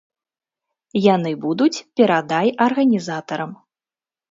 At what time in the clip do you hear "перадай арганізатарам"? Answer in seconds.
2.01-3.51